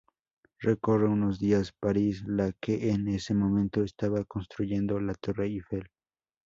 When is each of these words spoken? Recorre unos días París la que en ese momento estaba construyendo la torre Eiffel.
Recorre 0.57 1.05
unos 1.07 1.37
días 1.37 1.73
París 1.79 2.23
la 2.25 2.53
que 2.59 2.89
en 2.89 3.07
ese 3.07 3.35
momento 3.35 3.83
estaba 3.83 4.23
construyendo 4.25 4.99
la 4.99 5.13
torre 5.13 5.45
Eiffel. 5.45 5.89